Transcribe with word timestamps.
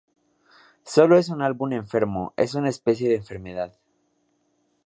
Solo 0.83 1.15
es 1.15 1.29
un 1.29 1.43
álbum 1.43 1.73
enfermo, 1.73 2.33
es 2.35 2.55
una 2.55 2.69
especie 2.69 3.07
de 3.07 3.17
enfermedad. 3.17 3.79